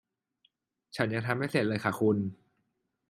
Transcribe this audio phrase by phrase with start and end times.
[0.95, 2.17] ฉันยังทำไม่เสร็จเลยค่ะคุณ